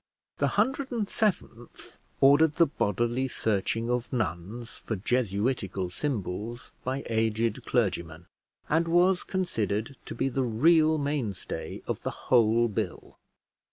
[0.39, 7.63] The hundred and seventh ordered the bodily searching of nuns for jesuitical symbols by aged
[7.67, 8.25] clergymen,
[8.67, 13.19] and was considered to be the real mainstay of the whole bill.